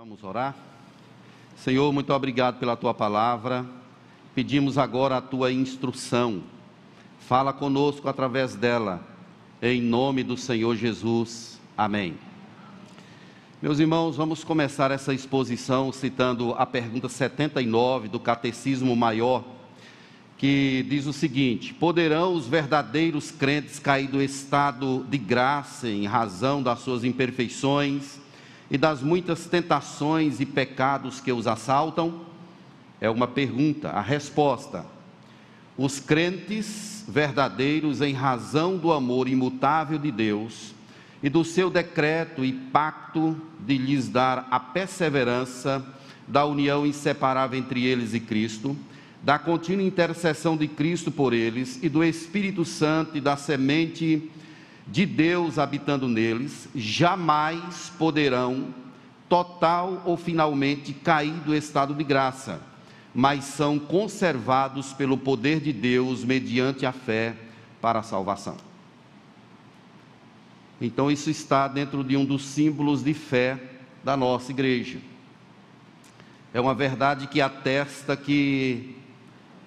[0.00, 0.56] Vamos orar?
[1.54, 3.66] Senhor, muito obrigado pela tua palavra.
[4.34, 6.42] Pedimos agora a tua instrução.
[7.18, 9.06] Fala conosco através dela,
[9.60, 11.60] em nome do Senhor Jesus.
[11.76, 12.14] Amém.
[13.60, 19.44] Meus irmãos, vamos começar essa exposição citando a pergunta 79 do Catecismo Maior,
[20.38, 26.62] que diz o seguinte: Poderão os verdadeiros crentes cair do estado de graça em razão
[26.62, 28.18] das suas imperfeições?
[28.70, 32.20] E das muitas tentações e pecados que os assaltam?
[33.00, 33.90] É uma pergunta.
[33.90, 34.86] A resposta:
[35.76, 40.74] os crentes verdadeiros, em razão do amor imutável de Deus
[41.22, 45.84] e do seu decreto e pacto de lhes dar a perseverança
[46.26, 48.76] da união inseparável entre eles e Cristo,
[49.22, 54.30] da contínua intercessão de Cristo por eles e do Espírito Santo e da semente
[54.86, 58.74] de Deus habitando neles, jamais poderão,
[59.28, 62.60] total ou finalmente, cair do estado de graça,
[63.14, 67.36] mas são conservados pelo poder de Deus mediante a fé
[67.80, 68.56] para a salvação.
[70.80, 73.58] Então, isso está dentro de um dos símbolos de fé
[74.02, 74.98] da nossa igreja.
[76.52, 78.96] É uma verdade que atesta que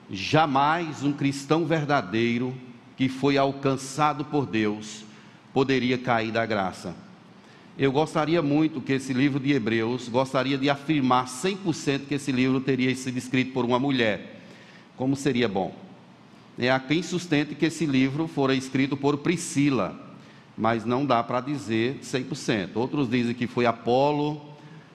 [0.09, 2.53] jamais um cristão verdadeiro
[3.03, 5.03] que foi alcançado por Deus
[5.53, 6.95] poderia cair da graça.
[7.77, 12.61] Eu gostaria muito que esse livro de Hebreus, gostaria de afirmar 100% que esse livro
[12.61, 14.41] teria sido escrito por uma mulher.
[14.95, 15.75] Como seria bom?
[16.57, 19.99] É a quem sustente que esse livro fora escrito por Priscila,
[20.57, 22.69] mas não dá para dizer 100%.
[22.75, 24.41] Outros dizem que foi Apolo,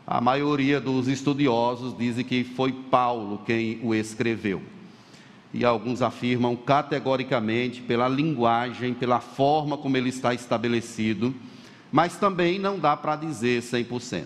[0.06, 4.62] a maioria dos estudiosos dizem que foi Paulo quem o escreveu
[5.52, 11.34] e alguns afirmam categoricamente pela linguagem, pela forma como ele está estabelecido,
[11.90, 14.24] mas também não dá para dizer 100%.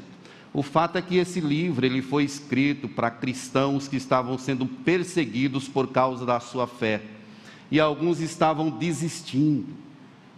[0.53, 5.69] O fato é que esse livro ele foi escrito para cristãos que estavam sendo perseguidos
[5.69, 7.01] por causa da sua fé.
[7.71, 9.69] E alguns estavam desistindo,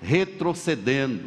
[0.01, 1.25] retrocedendo.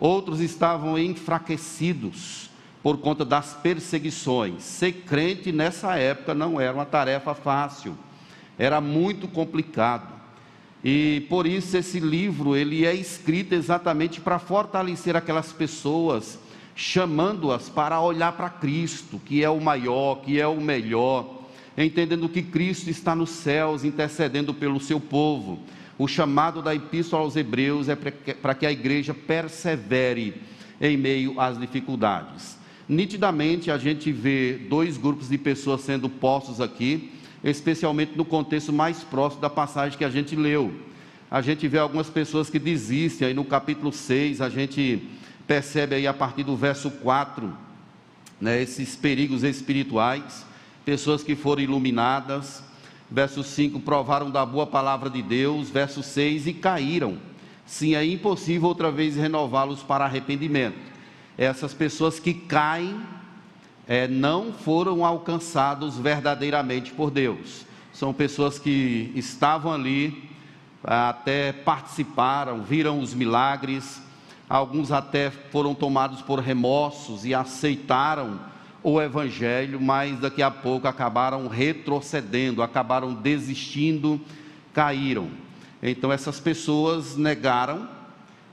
[0.00, 2.48] Outros estavam enfraquecidos
[2.82, 4.62] por conta das perseguições.
[4.62, 7.94] Ser crente nessa época não era uma tarefa fácil
[8.58, 10.14] era muito complicado.
[10.84, 16.38] E por isso esse livro ele é escrito exatamente para fortalecer aquelas pessoas,
[16.76, 21.42] chamando-as para olhar para Cristo, que é o maior, que é o melhor,
[21.76, 25.58] entendendo que Cristo está nos céus intercedendo pelo seu povo.
[25.96, 30.42] O chamado da Epístola aos Hebreus é para que a igreja persevere
[30.80, 32.58] em meio às dificuldades.
[32.86, 37.13] Nitidamente a gente vê dois grupos de pessoas sendo postos aqui
[37.44, 40.72] especialmente no contexto mais próximo da passagem que a gente leu.
[41.30, 45.06] A gente vê algumas pessoas que desistem, aí no capítulo 6, a gente
[45.46, 47.52] percebe aí a partir do verso 4,
[48.40, 50.46] né, esses perigos espirituais,
[50.84, 52.62] pessoas que foram iluminadas,
[53.10, 57.18] verso 5, provaram da boa palavra de Deus, verso 6, e caíram.
[57.66, 60.76] Sim, é impossível outra vez renová-los para arrependimento.
[61.36, 62.96] Essas pessoas que caem
[63.86, 67.66] é, não foram alcançados verdadeiramente por Deus.
[67.92, 70.30] São pessoas que estavam ali,
[70.82, 74.02] até participaram, viram os milagres,
[74.48, 78.40] alguns até foram tomados por remorsos e aceitaram
[78.82, 84.20] o Evangelho, mas daqui a pouco acabaram retrocedendo, acabaram desistindo,
[84.74, 85.28] caíram.
[85.82, 87.88] Então essas pessoas negaram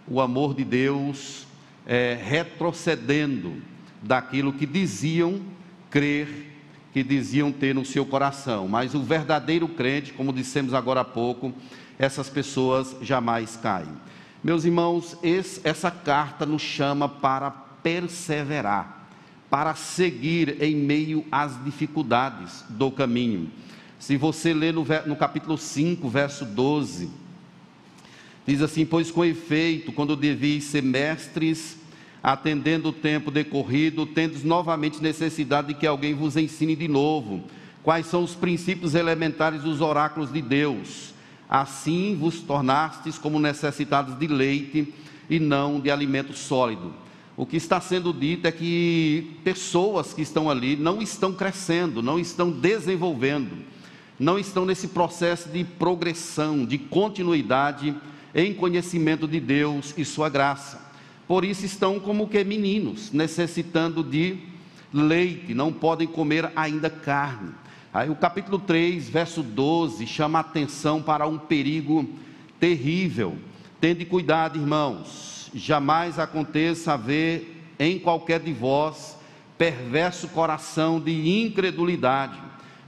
[0.08, 1.46] o amor de Deus,
[1.86, 3.62] é, retrocedendo
[4.02, 5.40] daquilo que diziam
[5.90, 6.28] crer,
[6.92, 8.68] que diziam ter no seu coração.
[8.68, 11.54] Mas o verdadeiro crente, como dissemos agora há pouco,
[12.00, 13.90] essas pessoas jamais caem.
[14.44, 19.08] Meus irmãos, esse, essa carta nos chama para perseverar,
[19.50, 23.52] para seguir em meio às dificuldades do caminho.
[24.00, 27.12] Se você ler no, no capítulo 5, verso 12,
[28.48, 31.78] diz assim: Pois com efeito, quando deveis ser mestres
[32.24, 37.44] atendendo o tempo decorrido, tendes novamente necessidade de que alguém vos ensine de novo
[37.84, 41.14] quais são os princípios elementares dos oráculos de Deus.
[41.50, 44.94] Assim vos tornastes como necessitados de leite
[45.29, 46.94] e não de alimento sólido.
[47.35, 52.20] O que está sendo dito é que pessoas que estão ali não estão crescendo, não
[52.20, 53.58] estão desenvolvendo,
[54.20, 57.96] não estão nesse processo de progressão, de continuidade
[58.35, 60.91] em conhecimento de Deus e Sua graça.
[61.32, 64.36] Por isso estão como que meninos, necessitando de
[64.94, 67.52] leite, não podem comer ainda carne.
[67.94, 72.06] Aí o capítulo 3, verso 12, chama a atenção para um perigo
[72.60, 73.38] terrível.
[73.80, 79.18] Tende cuidado, irmãos, jamais aconteça haver em qualquer de vós
[79.58, 82.38] perverso coração de incredulidade.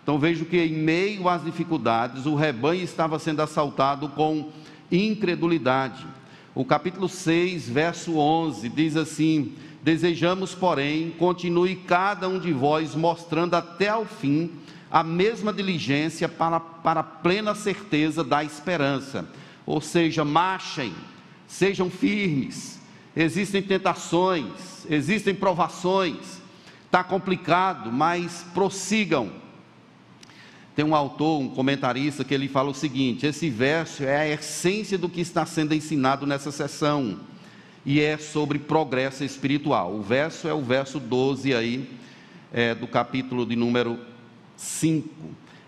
[0.04, 4.52] Então vejo que em meio às dificuldades, o rebanho estava sendo assaltado com
[4.92, 6.06] incredulidade.
[6.56, 13.56] O capítulo 6, verso 11 diz assim: Desejamos, porém, continue cada um de vós mostrando
[13.56, 14.52] até ao fim
[14.92, 19.28] a mesma diligência para, para a plena certeza da esperança.
[19.66, 20.94] Ou seja, marchem,
[21.48, 22.80] sejam firmes.
[23.16, 26.40] Existem tentações, existem provações,
[26.86, 29.32] está complicado, mas prossigam.
[30.76, 34.98] Tem um autor, um comentarista, que ele fala o seguinte: esse verso é a essência
[34.98, 37.20] do que está sendo ensinado nessa sessão,
[37.86, 39.94] e é sobre progresso espiritual.
[39.94, 41.90] O verso é o verso 12 aí,
[42.52, 44.00] é, do capítulo de número
[44.58, 45.10] 5.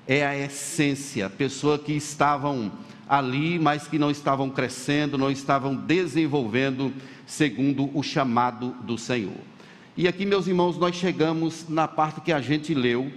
[0.08, 2.72] É a essência, pessoa que estavam
[3.08, 6.92] ali, mas que não estavam crescendo, não estavam desenvolvendo
[7.28, 9.38] segundo o chamado do Senhor.
[9.98, 13.12] E aqui, meus irmãos, nós chegamos na parte que a gente leu,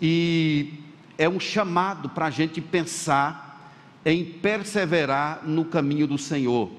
[0.00, 0.85] e
[1.18, 3.72] é um chamado para a gente pensar
[4.04, 6.70] em perseverar no caminho do Senhor.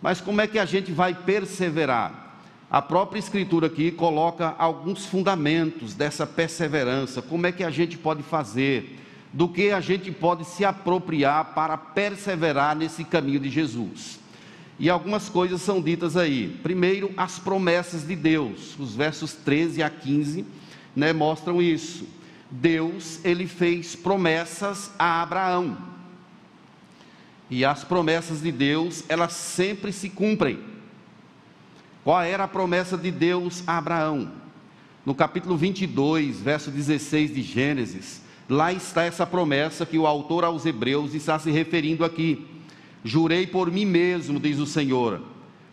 [0.00, 2.22] Mas como é que a gente vai perseverar?
[2.68, 7.20] A própria Escritura aqui coloca alguns fundamentos dessa perseverança.
[7.20, 8.98] Como é que a gente pode fazer?
[9.32, 14.18] Do que a gente pode se apropriar para perseverar nesse caminho de Jesus?
[14.78, 16.58] E algumas coisas são ditas aí.
[16.62, 18.74] Primeiro, as promessas de Deus.
[18.78, 20.44] Os versos 13 a 15
[20.96, 22.06] né, mostram isso.
[22.52, 25.78] Deus ele fez promessas a Abraão.
[27.48, 30.58] E as promessas de Deus, elas sempre se cumprem.
[32.04, 34.30] Qual era a promessa de Deus a Abraão?
[35.04, 40.66] No capítulo 22, verso 16 de Gênesis, lá está essa promessa que o autor aos
[40.66, 42.46] Hebreus está se referindo aqui.
[43.02, 45.22] Jurei por mim mesmo, diz o Senhor,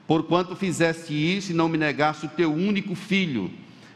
[0.07, 3.51] porquanto fizeste isso e não me negaste o teu único filho.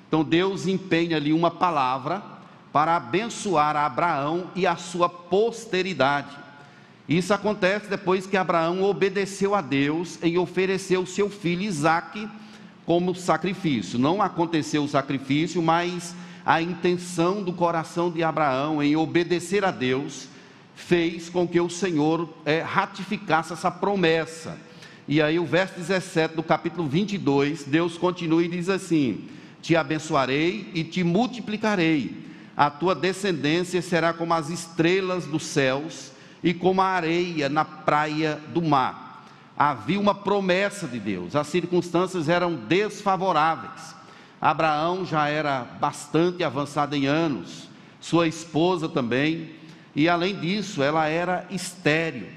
[0.07, 2.32] Então Deus empenha ali uma palavra
[2.73, 6.35] para abençoar Abraão e a sua posteridade.
[7.07, 12.27] Isso acontece depois que Abraão obedeceu a Deus em oferecer o seu filho Isaque
[12.83, 13.99] como sacrifício.
[13.99, 20.27] Não aconteceu o sacrifício, mas a intenção do coração de Abraão em obedecer a Deus
[20.73, 24.57] fez com que o Senhor é, ratificasse essa promessa.
[25.07, 29.25] E aí, o verso 17 do capítulo 22, Deus continua e diz assim:
[29.61, 32.23] Te abençoarei e te multiplicarei
[32.55, 36.11] a tua descendência será como as estrelas dos céus
[36.43, 39.25] e como a areia na praia do mar.
[39.57, 43.95] Havia uma promessa de Deus, as circunstâncias eram desfavoráveis.
[44.39, 47.69] Abraão já era bastante avançado em anos,
[47.99, 49.51] sua esposa também,
[49.95, 52.27] e além disso, ela era estéril.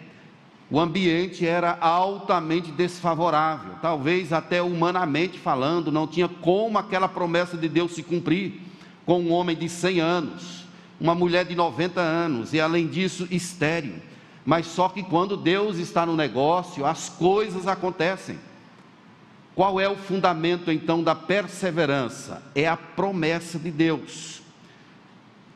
[0.70, 7.68] O ambiente era altamente desfavorável, talvez até humanamente falando, não tinha como aquela promessa de
[7.68, 8.66] Deus se cumprir
[9.06, 10.66] com um homem de 100 anos,
[11.00, 13.94] uma mulher de 90 anos e, além disso, estéril.
[14.44, 18.38] Mas só que quando Deus está no negócio, as coisas acontecem.
[19.54, 22.42] Qual é o fundamento então da perseverança?
[22.54, 24.42] É a promessa de Deus.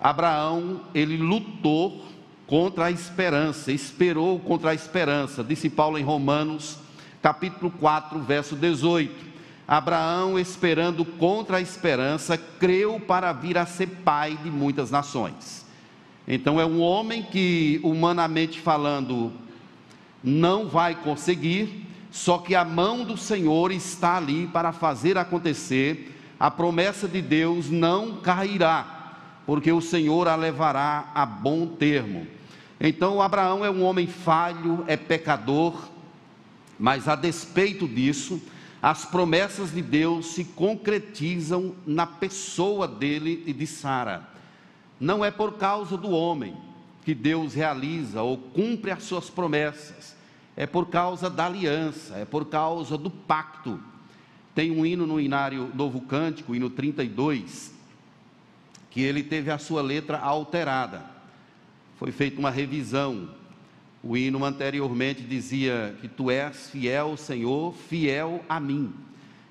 [0.00, 2.02] Abraão, ele lutou
[2.46, 6.78] contra a esperança, esperou contra a esperança, disse Paulo em Romanos,
[7.20, 9.29] capítulo 4, verso 18.
[9.70, 15.64] Abraão, esperando contra a esperança, creu para vir a ser pai de muitas nações.
[16.26, 19.32] Então, é um homem que, humanamente falando,
[20.24, 26.50] não vai conseguir, só que a mão do Senhor está ali para fazer acontecer, a
[26.50, 29.12] promessa de Deus não cairá,
[29.46, 32.26] porque o Senhor a levará a bom termo.
[32.80, 35.80] Então, Abraão é um homem falho, é pecador,
[36.76, 38.42] mas a despeito disso,
[38.82, 44.26] as promessas de Deus se concretizam na pessoa dele e de Sara.
[44.98, 46.56] Não é por causa do homem
[47.04, 50.16] que Deus realiza ou cumpre as suas promessas,
[50.56, 53.80] é por causa da aliança, é por causa do pacto.
[54.54, 57.74] Tem um hino no Inário Novo Cântico, hino 32,
[58.90, 61.04] que ele teve a sua letra alterada.
[61.96, 63.30] Foi feita uma revisão,
[64.02, 68.92] o hino anteriormente dizia que tu és fiel, Senhor, fiel a mim.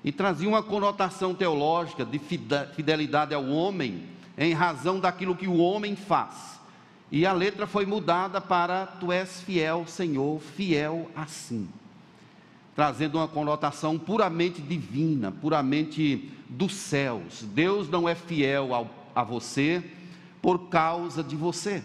[0.02, 4.02] E trazia uma conotação teológica de fidelidade ao homem,
[4.36, 6.58] em razão daquilo que o homem faz.
[7.12, 11.68] E a letra foi mudada para tu és fiel, Senhor, fiel assim.
[12.74, 17.42] Trazendo uma conotação puramente divina, puramente dos céus.
[17.42, 19.82] Deus não é fiel ao, a você
[20.40, 21.82] por causa de você.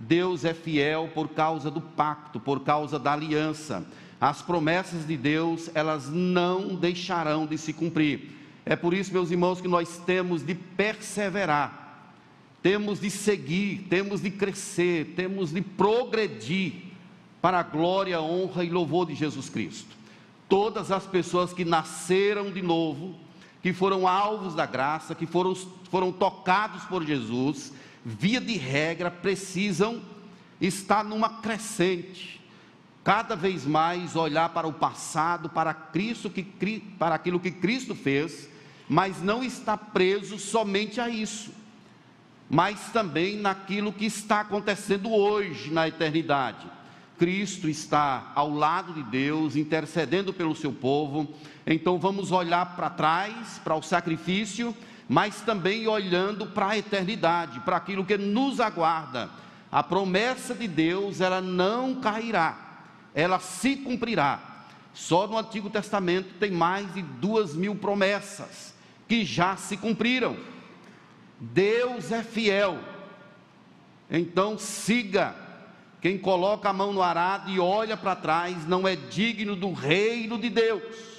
[0.00, 3.86] Deus é fiel por causa do pacto, por causa da aliança.
[4.18, 8.30] As promessas de Deus, elas não deixarão de se cumprir.
[8.64, 12.14] É por isso, meus irmãos, que nós temos de perseverar,
[12.62, 16.90] temos de seguir, temos de crescer, temos de progredir
[17.40, 19.96] para a glória, honra e louvor de Jesus Cristo.
[20.48, 23.14] Todas as pessoas que nasceram de novo,
[23.62, 25.54] que foram alvos da graça, que foram,
[25.90, 27.72] foram tocados por Jesus,
[28.04, 30.02] via de regra, precisam
[30.60, 32.40] estar numa crescente,
[33.02, 36.42] cada vez mais olhar para o passado, para Cristo que
[36.98, 38.48] para aquilo que Cristo fez,
[38.88, 41.52] mas não está preso somente a isso,
[42.48, 46.66] mas também naquilo que está acontecendo hoje na eternidade.
[47.20, 51.34] Cristo está ao lado de Deus, intercedendo pelo seu povo.
[51.66, 54.74] Então vamos olhar para trás, para o sacrifício,
[55.10, 59.28] mas também olhando para a eternidade, para aquilo que nos aguarda.
[59.68, 64.38] A promessa de Deus, ela não cairá, ela se cumprirá.
[64.94, 68.72] Só no Antigo Testamento tem mais de duas mil promessas
[69.08, 70.36] que já se cumpriram.
[71.40, 72.78] Deus é fiel.
[74.08, 75.34] Então siga
[76.00, 80.38] quem coloca a mão no arado e olha para trás não é digno do reino
[80.38, 81.09] de Deus.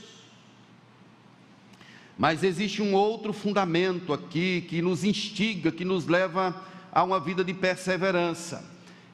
[2.21, 6.55] Mas existe um outro fundamento aqui que nos instiga, que nos leva
[6.91, 8.63] a uma vida de perseverança.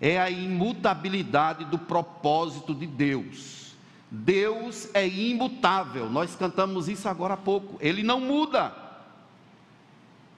[0.02, 3.78] É a imutabilidade do propósito de Deus.
[4.12, 6.10] Deus é imutável.
[6.10, 7.78] Nós cantamos isso agora há pouco.
[7.80, 8.76] Ele não muda.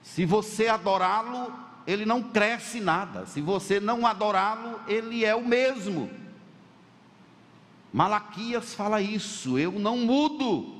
[0.00, 1.52] Se você adorá-lo,
[1.84, 3.26] ele não cresce nada.
[3.26, 6.08] Se você não adorá-lo, ele é o mesmo.
[7.92, 10.79] Malaquias fala isso, eu não mudo.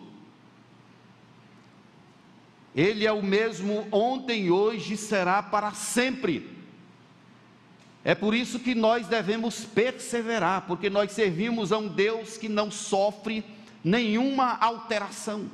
[2.74, 6.48] Ele é o mesmo ontem, hoje será para sempre.
[8.04, 12.70] É por isso que nós devemos perseverar, porque nós servimos a um Deus que não
[12.70, 13.44] sofre
[13.84, 15.50] nenhuma alteração.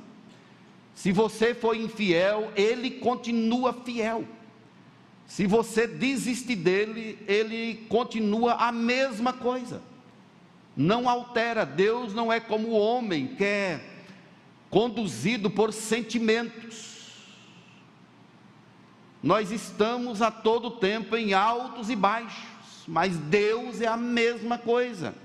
[0.94, 4.25] Se você foi infiel, ele continua fiel.
[5.26, 9.82] Se você desistir dele, ele continua a mesma coisa.
[10.76, 11.66] Não altera.
[11.66, 13.80] Deus não é como o homem que é
[14.70, 16.95] conduzido por sentimentos.
[19.26, 22.47] Nós estamos a todo tempo em altos e baixos,
[22.87, 25.16] mas Deus é a mesma coisa.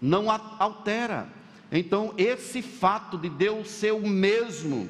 [0.00, 1.26] Não altera.
[1.72, 4.88] Então, esse fato de Deus ser o mesmo,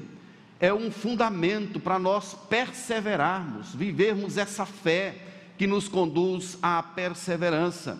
[0.61, 5.17] é um fundamento para nós perseverarmos, vivermos essa fé
[5.57, 7.99] que nos conduz à perseverança.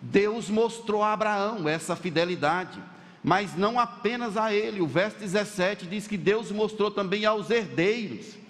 [0.00, 2.82] Deus mostrou a Abraão essa fidelidade,
[3.22, 4.80] mas não apenas a ele.
[4.80, 8.41] O verso 17 diz que Deus mostrou também aos herdeiros.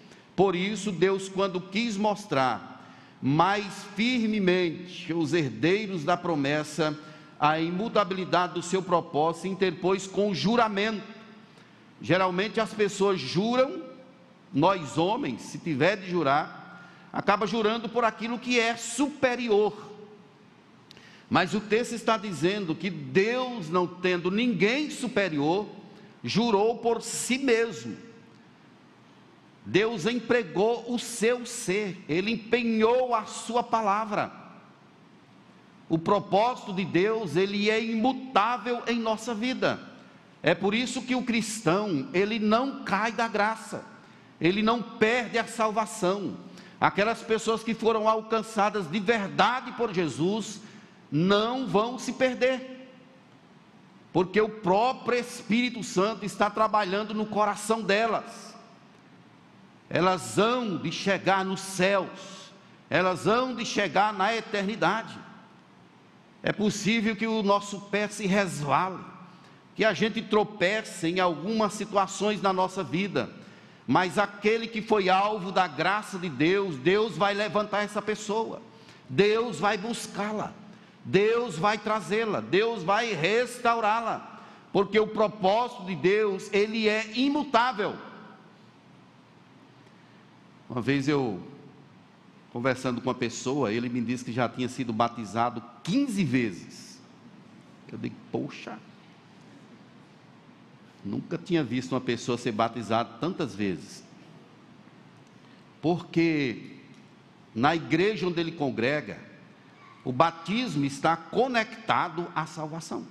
[0.42, 2.84] Por isso, Deus, quando quis mostrar
[3.22, 6.98] mais firmemente os herdeiros da promessa,
[7.38, 11.00] a imutabilidade do seu propósito, interpôs com juramento
[12.00, 13.84] Geralmente as pessoas juram,
[14.52, 19.92] nós homens, se tiver de jurar, acaba jurando por aquilo que é superior.
[21.30, 25.68] Mas o texto está dizendo que Deus, não tendo ninguém superior,
[26.24, 28.10] jurou por si mesmo.
[29.64, 34.32] Deus empregou o seu ser, ele empenhou a sua palavra.
[35.88, 39.78] O propósito de Deus, ele é imutável em nossa vida.
[40.42, 43.84] É por isso que o cristão, ele não cai da graça,
[44.40, 46.36] ele não perde a salvação.
[46.80, 50.60] Aquelas pessoas que foram alcançadas de verdade por Jesus,
[51.12, 52.88] não vão se perder,
[54.12, 58.51] porque o próprio Espírito Santo está trabalhando no coração delas.
[59.94, 62.50] Elas hão de chegar nos céus,
[62.88, 65.14] elas hão de chegar na eternidade.
[66.42, 69.04] É possível que o nosso pé se resvale,
[69.76, 73.28] que a gente tropece em algumas situações na nossa vida,
[73.86, 78.62] mas aquele que foi alvo da graça de Deus, Deus vai levantar essa pessoa,
[79.10, 80.54] Deus vai buscá-la,
[81.04, 84.40] Deus vai trazê-la, Deus vai restaurá-la,
[84.72, 87.94] porque o propósito de Deus, ele é imutável.
[90.72, 91.40] Uma vez eu,
[92.52, 97.00] conversando com uma pessoa, ele me disse que já tinha sido batizado 15 vezes.
[97.92, 98.76] Eu digo, poxa,
[101.04, 104.04] Nunca tinha visto uma pessoa ser batizada tantas vezes.
[105.80, 106.76] Porque
[107.54, 109.18] na igreja onde ele congrega,
[110.04, 113.06] o batismo está conectado à salvação.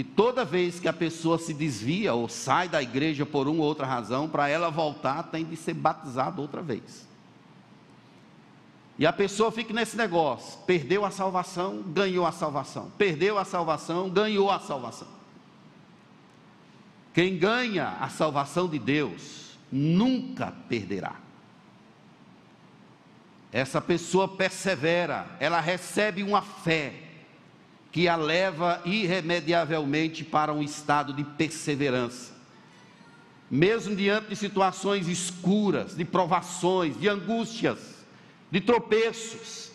[0.00, 3.68] E toda vez que a pessoa se desvia ou sai da igreja por uma ou
[3.68, 7.06] outra razão, para ela voltar, tem de ser batizado outra vez.
[8.98, 14.08] E a pessoa fica nesse negócio: perdeu a salvação, ganhou a salvação, perdeu a salvação,
[14.08, 15.06] ganhou a salvação.
[17.12, 21.16] Quem ganha a salvação de Deus nunca perderá.
[23.52, 27.09] Essa pessoa persevera, ela recebe uma fé
[27.92, 32.32] que a leva irremediavelmente para um estado de perseverança.
[33.50, 37.78] Mesmo diante de situações escuras, de provações, de angústias,
[38.50, 39.72] de tropeços,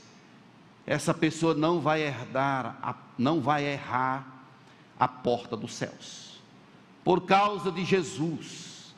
[0.86, 4.48] essa pessoa não vai herdar, não vai errar
[4.98, 6.42] a porta dos céus.
[7.04, 8.96] Por causa de Jesus,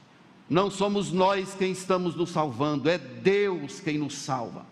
[0.49, 4.65] não somos nós quem estamos nos salvando, é Deus quem nos salva.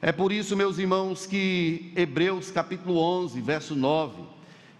[0.00, 4.22] É por isso, meus irmãos, que Hebreus capítulo 11, verso 9,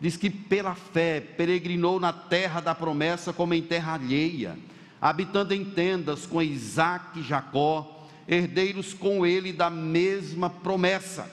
[0.00, 4.56] diz que pela fé peregrinou na terra da promessa como em terra alheia,
[5.00, 11.28] habitando em tendas com Isaac e Jacó, herdeiros com ele da mesma promessa.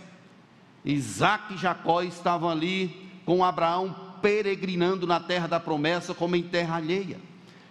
[0.84, 6.78] Isaac e Jacó estavam ali com Abraão peregrinando na terra da promessa como em terra
[6.78, 7.20] alheia.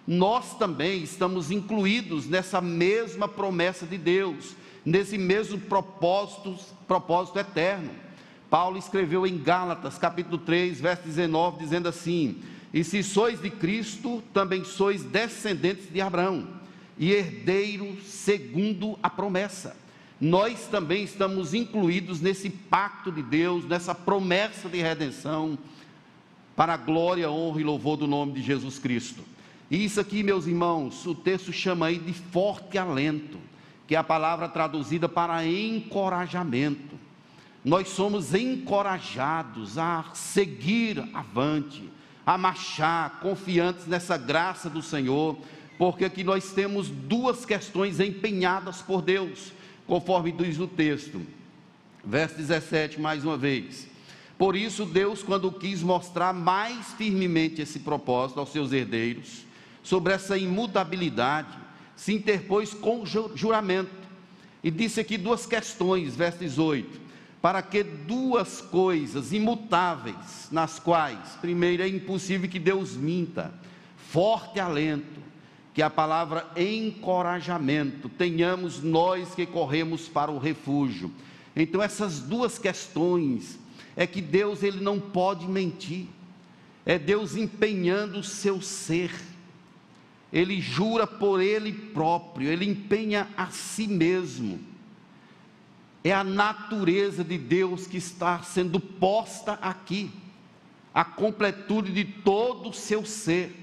[0.06, 4.54] Nós também estamos incluídos nessa mesma promessa de Deus,
[4.84, 7.90] nesse mesmo propósito, propósito eterno.
[8.50, 12.36] Paulo escreveu em Gálatas, capítulo 3, verso 19, dizendo assim:
[12.72, 16.46] E se sois de Cristo, também sois descendentes de Abraão,
[16.98, 19.76] e herdeiros segundo a promessa.
[20.20, 25.58] Nós também estamos incluídos nesse pacto de Deus, nessa promessa de redenção
[26.54, 29.22] para a glória, honra e louvor do nome de Jesus Cristo.
[29.70, 33.38] E isso aqui, meus irmãos, o texto chama aí de forte alento,
[33.86, 36.98] que é a palavra traduzida para encorajamento.
[37.64, 41.88] Nós somos encorajados a seguir avante,
[42.26, 45.38] a marchar confiantes nessa graça do Senhor,
[45.78, 49.52] porque aqui nós temos duas questões empenhadas por Deus,
[49.86, 51.20] conforme diz o texto.
[52.04, 53.88] Verso 17, mais uma vez.
[54.36, 59.44] Por isso, Deus, quando quis mostrar mais firmemente esse propósito aos seus herdeiros,
[59.82, 61.63] sobre essa imutabilidade,
[62.04, 63.02] se interpôs com
[63.34, 64.04] juramento.
[64.62, 67.00] E disse aqui duas questões, verso 18:
[67.40, 73.54] para que duas coisas imutáveis, nas quais, primeiro, é impossível que Deus minta,
[73.96, 75.18] forte alento,
[75.72, 81.10] que a palavra encorajamento, tenhamos nós que corremos para o refúgio.
[81.56, 83.58] Então, essas duas questões
[83.96, 86.06] é que Deus ele não pode mentir.
[86.84, 89.10] É Deus empenhando o seu ser.
[90.34, 94.58] Ele jura por ele próprio, ele empenha a si mesmo.
[96.02, 100.10] É a natureza de Deus que está sendo posta aqui,
[100.92, 103.54] a completude de todo o seu ser.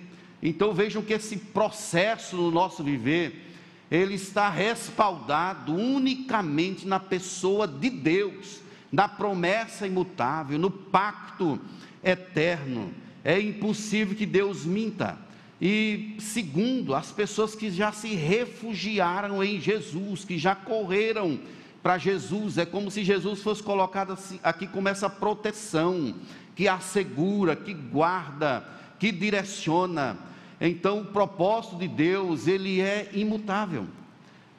[0.42, 3.54] Então vejam que esse processo no nosso viver,
[3.92, 11.60] ele está respaldado unicamente na pessoa de Deus na promessa imutável, no pacto
[12.04, 12.94] eterno.
[13.24, 15.18] É impossível que Deus minta.
[15.62, 21.40] E segundo, as pessoas que já se refugiaram em Jesus, que já correram
[21.84, 26.16] para Jesus, é como se Jesus fosse colocado assim, aqui como essa proteção
[26.56, 28.68] que assegura, que guarda,
[29.00, 30.18] que direciona.
[30.60, 33.86] Então, o propósito de Deus, ele é imutável.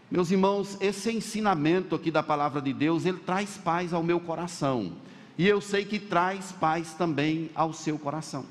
[0.08, 4.92] Meus irmãos, esse ensinamento aqui da palavra de Deus, ele traz paz ao meu coração.
[5.36, 8.44] E eu sei que traz paz também ao seu coração.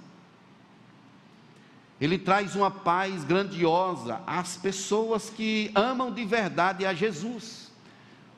[2.01, 7.71] Ele traz uma paz grandiosa às pessoas que amam de verdade a Jesus.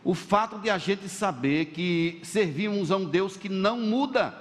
[0.04, 4.38] O fato de a gente saber que servimos a um Deus que não muda,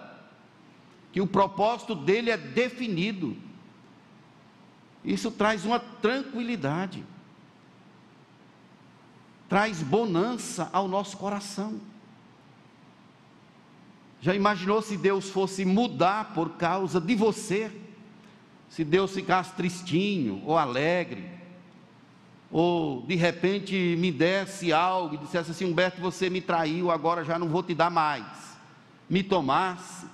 [1.13, 3.37] que o propósito dele é definido,
[5.05, 7.05] isso traz uma tranquilidade
[9.53, 11.79] traz bonança ao nosso coração.
[14.19, 17.71] Já imaginou se Deus fosse mudar por causa de você?
[18.73, 21.29] Se Deus ficasse tristinho ou alegre,
[22.51, 27.39] ou de repente me desse algo e dissesse assim: Humberto, você me traiu, agora já
[27.39, 28.25] não vou te dar mais.
[29.11, 30.07] Me tomasse,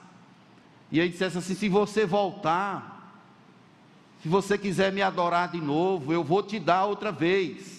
[0.91, 3.23] e aí dissesse assim: se você voltar,
[4.25, 7.79] se você quiser me adorar de novo, eu vou te dar outra vez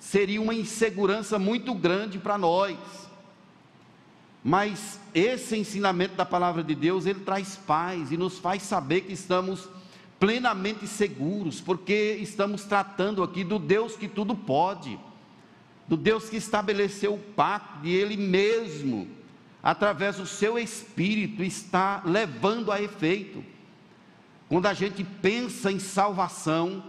[0.00, 2.76] seria uma insegurança muito grande para nós.
[4.42, 9.12] Mas esse ensinamento da palavra de Deus, ele traz paz e nos faz saber que
[9.12, 9.68] estamos
[10.18, 14.98] plenamente seguros, porque estamos tratando aqui do Deus que tudo pode,
[15.86, 19.08] do Deus que estabeleceu o pacto e ele mesmo,
[19.62, 23.44] através do seu espírito, está levando a efeito.
[24.48, 26.82] Quando a gente pensa em salvação,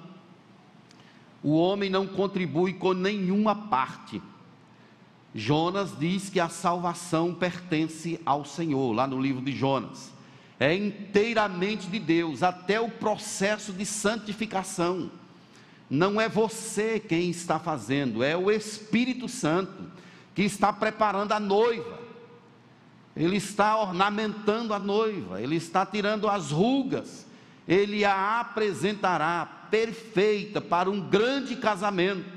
[1.43, 4.21] o homem não contribui com nenhuma parte.
[5.33, 10.14] Jonas diz que a salvação pertence ao Senhor, lá no livro de Jonas.
[10.59, 15.11] É inteiramente de Deus, até o processo de santificação.
[15.89, 19.91] Não é você quem está fazendo, é o Espírito Santo
[20.33, 21.99] que está preparando a noiva.
[23.15, 27.25] Ele está ornamentando a noiva, ele está tirando as rugas,
[27.67, 32.35] ele a apresentará perfeita para um grande casamento.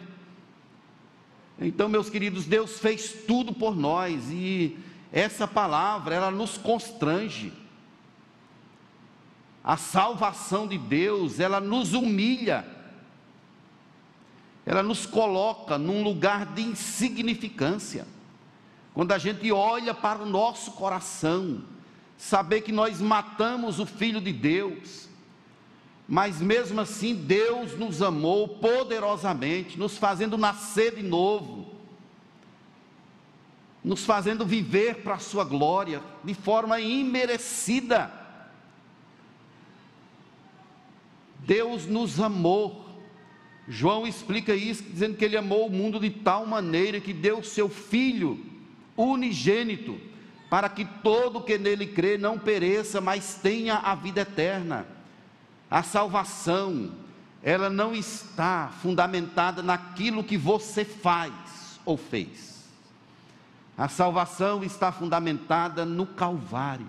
[1.61, 4.79] Então, meus queridos, Deus fez tudo por nós e
[5.13, 7.53] essa palavra, ela nos constrange.
[9.69, 12.67] A salvação de Deus, ela nos humilha.
[14.65, 18.07] Ela nos coloca num lugar de insignificância.
[18.95, 21.65] Quando a gente olha para o nosso coração,
[22.17, 25.07] saber que nós matamos o Filho de Deus,
[26.09, 31.75] mas mesmo assim Deus nos amou poderosamente, nos fazendo nascer de novo,
[33.85, 38.18] nos fazendo viver para a Sua glória de forma imerecida.
[41.49, 42.87] Deus nos amou.
[43.67, 47.71] João explica isso, dizendo que ele amou o mundo de tal maneira que deu seu
[47.71, 48.39] Filho
[48.95, 49.99] unigênito,
[50.51, 54.87] para que todo que nele crê não pereça, mas tenha a vida eterna.
[55.71, 56.93] A salvação,
[57.43, 62.65] ela não está fundamentada naquilo que você faz ou fez.
[63.77, 66.89] A salvação está fundamentada no Calvário,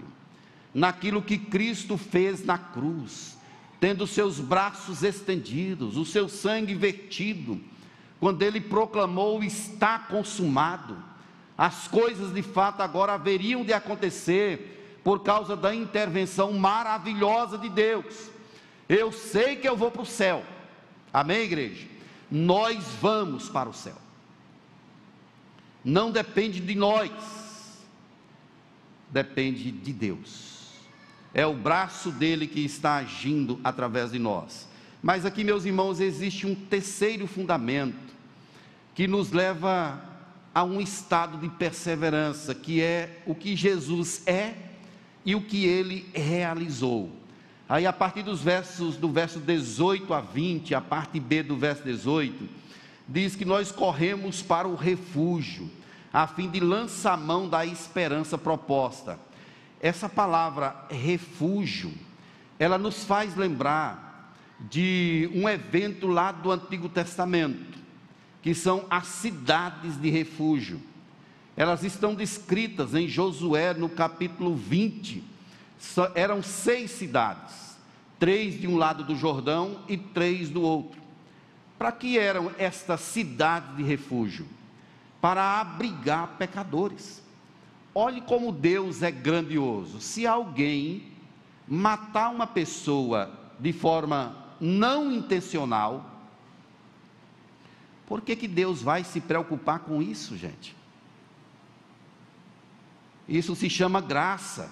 [0.73, 3.38] naquilo que Cristo fez na cruz,
[3.79, 7.59] tendo seus braços estendidos, o seu sangue vertido,
[8.19, 10.97] quando ele proclamou: está consumado.
[11.57, 18.29] As coisas de fato agora haveriam de acontecer por causa da intervenção maravilhosa de Deus.
[18.87, 20.43] Eu sei que eu vou para o céu.
[21.11, 21.87] Amém, igreja?
[22.31, 23.95] Nós vamos para o céu.
[25.83, 27.11] Não depende de nós,
[29.09, 30.48] depende de Deus.
[31.33, 34.67] É o braço dele que está agindo através de nós.
[35.01, 38.13] Mas aqui, meus irmãos, existe um terceiro fundamento
[38.93, 40.01] que nos leva
[40.53, 44.53] a um estado de perseverança, que é o que Jesus é
[45.25, 47.11] e o que ele realizou.
[47.67, 51.83] Aí a partir dos versos do verso 18 a 20, a parte B do verso
[51.83, 52.49] 18,
[53.07, 55.69] diz que nós corremos para o refúgio,
[56.11, 59.19] a fim de lançar mão da esperança proposta.
[59.79, 61.93] Essa palavra refúgio,
[62.57, 67.77] ela nos faz lembrar de um evento lá do Antigo Testamento,
[68.41, 70.81] que são as cidades de refúgio.
[71.55, 75.23] Elas estão descritas em Josué no capítulo 20,
[76.13, 77.77] eram seis cidades,
[78.17, 80.99] três de um lado do Jordão e três do outro.
[81.77, 84.45] Para que eram estas cidades de refúgio?
[85.21, 87.21] Para abrigar pecadores.
[87.93, 89.99] Olhe como Deus é grandioso.
[89.99, 91.11] Se alguém
[91.67, 96.05] matar uma pessoa de forma não intencional,
[98.07, 100.75] por que, que Deus vai se preocupar com isso, gente?
[103.27, 104.71] Isso se chama graça.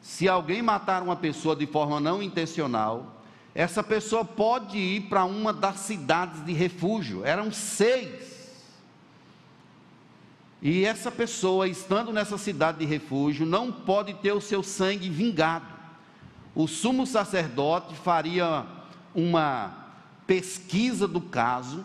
[0.00, 3.22] Se alguém matar uma pessoa de forma não intencional,
[3.54, 7.24] essa pessoa pode ir para uma das cidades de refúgio.
[7.24, 8.27] Eram seis.
[10.60, 15.66] E essa pessoa, estando nessa cidade de refúgio, não pode ter o seu sangue vingado.
[16.54, 18.66] O sumo sacerdote faria
[19.14, 19.86] uma
[20.26, 21.84] pesquisa do caso,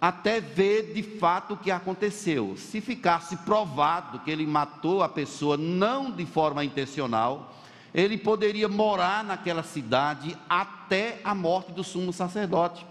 [0.00, 2.56] até ver de fato o que aconteceu.
[2.56, 7.54] Se ficasse provado que ele matou a pessoa não de forma intencional,
[7.94, 12.84] ele poderia morar naquela cidade até a morte do sumo sacerdote.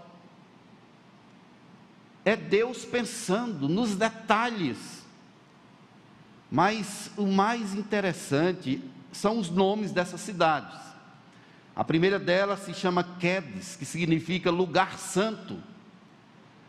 [2.26, 5.06] É Deus pensando nos detalhes.
[6.50, 10.76] Mas o mais interessante são os nomes dessas cidades.
[11.76, 15.56] A primeira delas se chama Quedes, que significa lugar santo.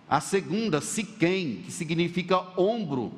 [0.07, 3.11] A segunda, Siquém, que significa ombro.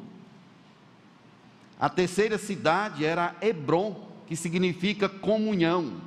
[1.77, 5.99] A terceira cidade era Hebron, que significa comunhão.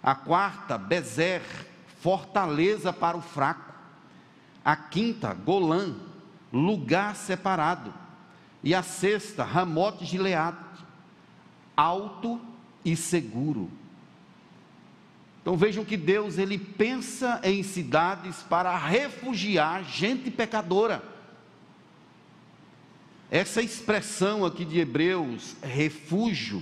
[0.00, 1.42] A quarta, Bezer,
[2.00, 3.65] fortaleza para o fraco.
[4.66, 5.94] A quinta, Golã,
[6.52, 7.94] lugar separado.
[8.64, 10.58] E a sexta, Ramote Gileade,
[11.76, 12.40] alto
[12.84, 13.70] e seguro.
[15.40, 21.00] Então vejam que Deus ele pensa em cidades para refugiar gente pecadora.
[23.30, 26.60] Essa expressão aqui de Hebreus, refúgio,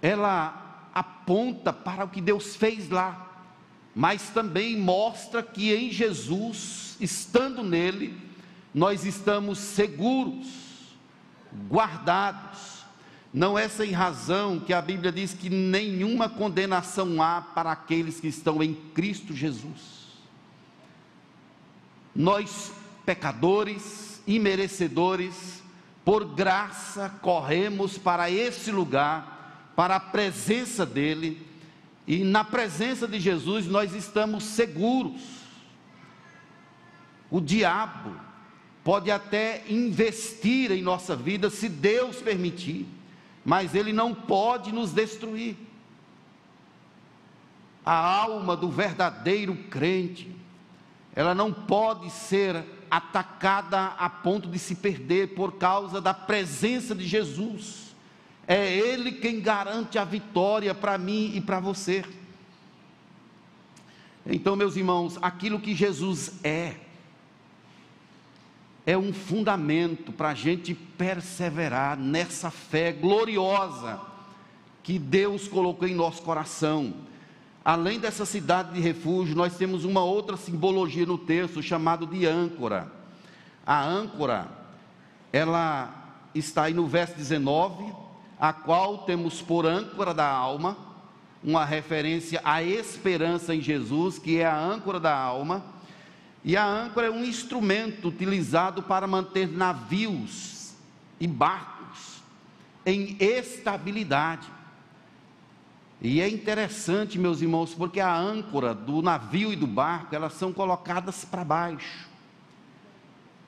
[0.00, 3.31] ela aponta para o que Deus fez lá,
[3.94, 8.16] mas também mostra que em Jesus, estando nele,
[8.74, 10.46] nós estamos seguros,
[11.68, 12.82] guardados,
[13.32, 18.28] Não é sem razão que a Bíblia diz que nenhuma condenação há para aqueles que
[18.28, 20.02] estão em Cristo Jesus.
[22.14, 22.70] Nós,
[23.06, 25.62] pecadores, imerecedores,
[26.04, 31.40] por graça corremos para esse lugar, para a presença dEle,
[32.06, 35.22] e na presença de Jesus nós estamos seguros.
[37.30, 38.14] O diabo
[38.84, 42.86] pode até investir em nossa vida, se Deus permitir
[43.44, 45.56] mas ele não pode nos destruir.
[47.84, 50.34] A alma do verdadeiro crente,
[51.14, 57.06] ela não pode ser atacada a ponto de se perder por causa da presença de
[57.06, 57.91] Jesus.
[58.46, 62.04] É Ele quem garante a vitória para mim e para você.
[64.24, 66.74] Então, meus irmãos, aquilo que Jesus é,
[68.86, 74.00] é um fundamento para a gente perseverar nessa fé gloriosa
[74.82, 76.94] que Deus colocou em nosso coração.
[77.64, 82.90] Além dessa cidade de refúgio, nós temos uma outra simbologia no texto chamado de âncora.
[83.64, 84.48] A âncora,
[85.32, 88.01] ela está aí no verso 19,
[88.42, 90.76] a qual temos por âncora da alma,
[91.44, 95.64] uma referência à esperança em Jesus, que é a âncora da alma
[96.44, 100.74] e a âncora é um instrumento utilizado para manter navios
[101.20, 102.20] e barcos
[102.84, 104.48] em estabilidade.
[106.00, 110.52] E é interessante, meus irmãos, porque a âncora do navio e do barco, elas são
[110.52, 112.11] colocadas para baixo.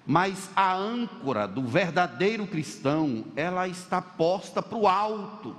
[0.06, 5.56] Mas a âncora do verdadeiro cristão, ela está posta para o alto.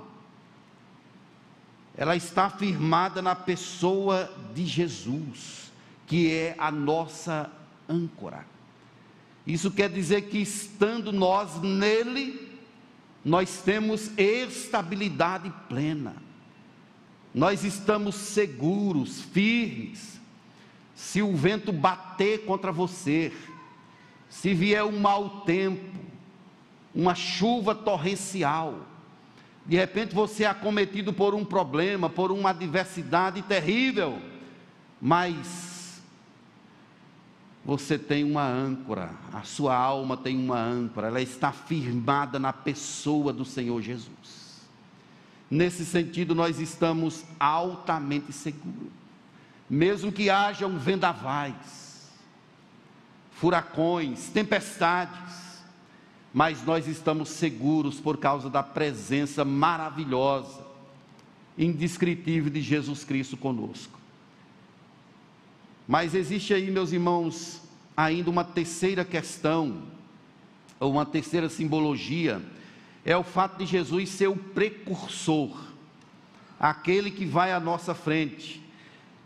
[1.96, 5.66] Ela está firmada na pessoa de Jesus
[6.06, 7.50] que é a nossa
[7.88, 8.46] âncora.
[9.46, 12.48] Isso quer dizer que estando nós nele,
[13.24, 16.14] nós temos estabilidade plena.
[17.34, 20.18] Nós estamos seguros, firmes.
[20.94, 23.32] Se o vento bater contra você,
[24.28, 25.98] se vier um mau tempo,
[26.94, 28.86] uma chuva torrencial,
[29.66, 34.20] de repente você é acometido por um problema, por uma adversidade terrível,
[35.00, 36.00] mas
[37.64, 43.32] você tem uma âncora, a sua alma tem uma âncora, ela está firmada na pessoa
[43.32, 44.62] do Senhor Jesus.
[45.50, 48.92] Nesse sentido, nós estamos altamente seguros,
[49.68, 51.85] mesmo que hajam vendavais,
[53.36, 55.62] furacões, tempestades,
[56.32, 60.64] mas nós estamos seguros por causa da presença maravilhosa,
[61.56, 63.98] indescritível de Jesus Cristo conosco.
[65.86, 67.62] Mas existe aí, meus irmãos,
[67.96, 69.82] ainda uma terceira questão,
[70.80, 72.42] ou uma terceira simbologia,
[73.04, 75.56] é o fato de Jesus ser o precursor,
[76.58, 78.62] aquele que vai à nossa frente.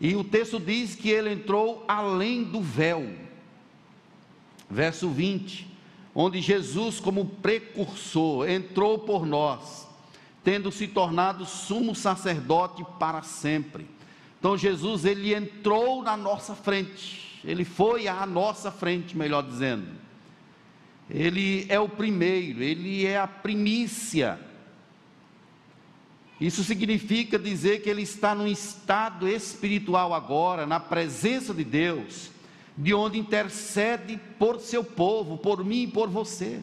[0.01, 3.30] E o texto diz que ele entrou além do véu.
[4.70, 5.66] Verso 20,
[6.14, 9.88] onde Jesus, como precursor, entrou por nós,
[10.44, 13.87] tendo se tornado sumo sacerdote para sempre
[14.40, 19.87] então Jesus ele entrou na nossa frente, ele foi à nossa frente, melhor dizendo.
[21.11, 24.40] Ele é o primeiro, ele é a primícia.
[26.40, 32.30] Isso significa dizer que ele está num estado espiritual agora, na presença de Deus,
[32.81, 36.62] de onde intercede por seu povo, por mim e por você.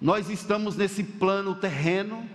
[0.00, 2.26] Nós estamos nesse plano terreno,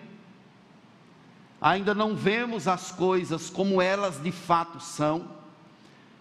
[1.59, 5.27] ainda não vemos as coisas como elas de fato são,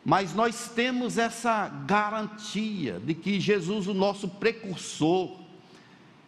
[0.03, 5.37] mas nós temos essa garantia de que Jesus, o nosso precursor,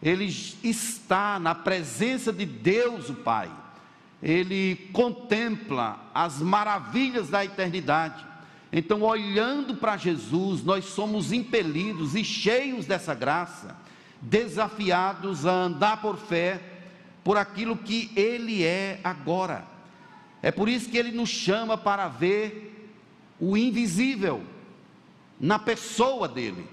[0.03, 0.27] ele
[0.63, 3.51] está na presença de Deus, o Pai,
[4.23, 8.34] ele contempla as maravilhas da eternidade.
[8.77, 13.77] Então, olhando para Jesus, nós somos impelidos e cheios dessa graça,
[14.21, 16.61] desafiados a andar por fé
[17.23, 19.65] por aquilo que Ele é agora.
[20.43, 22.93] É por isso que Ele nos chama para ver
[23.39, 24.43] o invisível
[25.39, 26.67] na pessoa dele.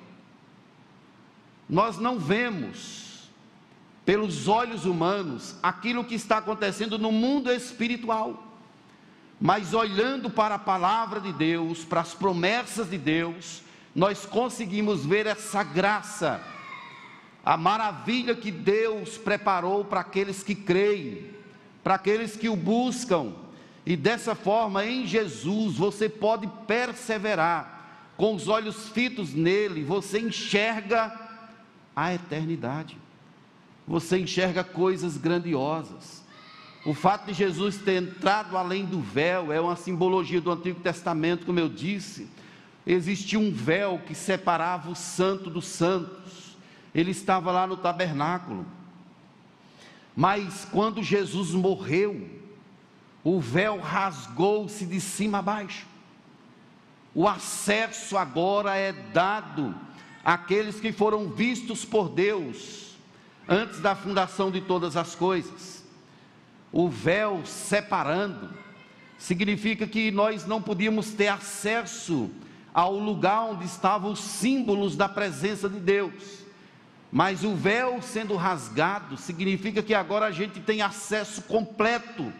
[1.69, 3.29] Nós não vemos
[4.03, 8.50] pelos olhos humanos aquilo que está acontecendo no mundo espiritual,
[9.41, 15.25] mas olhando para a palavra de Deus, para as promessas de Deus, nós conseguimos ver
[15.25, 16.41] essa graça
[17.43, 21.31] a maravilha que Deus preparou para aqueles que creem,
[21.83, 23.33] para aqueles que o buscam,
[23.83, 31.19] e dessa forma em Jesus você pode perseverar, com os olhos fitos nele, você enxerga
[31.95, 32.97] a eternidade.
[33.87, 36.23] você enxerga coisas grandiosas.
[36.83, 41.45] O fato de Jesus ter entrado além do véu é uma simbologia do Antigo Testamento,
[41.45, 42.27] como eu disse.
[42.87, 46.57] Existia um véu que separava o santo dos santos.
[46.93, 48.65] Ele estava lá no tabernáculo.
[50.15, 52.27] Mas quando Jesus morreu,
[53.23, 55.85] o véu rasgou-se de cima a baixo.
[57.13, 59.75] O acesso agora é dado
[60.25, 62.95] àqueles que foram vistos por Deus
[63.47, 65.80] antes da fundação de todas as coisas.
[66.71, 68.49] O véu separando
[69.17, 72.29] significa que nós não podíamos ter acesso
[72.73, 76.41] ao lugar onde estavam os símbolos da presença de Deus.
[77.11, 82.31] Mas o véu sendo rasgado significa que agora a gente tem acesso completo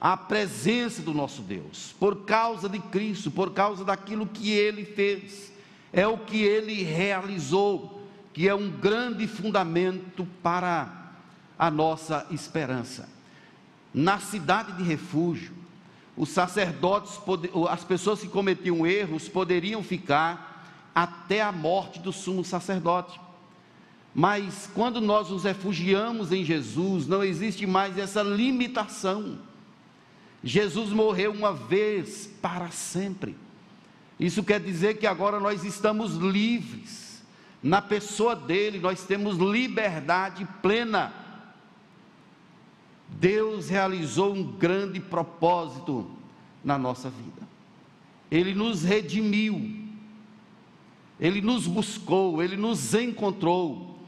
[0.00, 5.52] à presença do nosso Deus, por causa de Cristo, por causa daquilo que ele fez,
[5.92, 11.12] é o que ele realizou, que é um grande fundamento para
[11.58, 13.17] a nossa esperança.
[13.92, 15.52] Na cidade de refúgio,
[16.16, 17.18] os sacerdotes,
[17.70, 23.20] as pessoas que cometiam erros poderiam ficar até a morte do sumo sacerdote.
[24.14, 29.38] Mas quando nós nos refugiamos em Jesus, não existe mais essa limitação.
[30.42, 33.36] Jesus morreu uma vez para sempre.
[34.18, 37.22] Isso quer dizer que agora nós estamos livres.
[37.62, 41.12] Na pessoa dele nós temos liberdade plena.
[43.20, 46.08] Deus realizou um grande propósito
[46.62, 47.48] na nossa vida.
[48.30, 49.86] Ele nos redimiu.
[51.18, 53.98] Ele nos buscou, ele nos encontrou.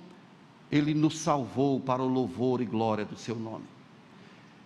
[0.70, 3.64] Ele nos salvou para o louvor e glória do seu nome.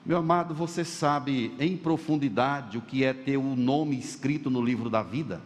[0.05, 4.91] Meu amado, você sabe em profundidade o que é ter o nome escrito no livro
[4.91, 5.41] da vida?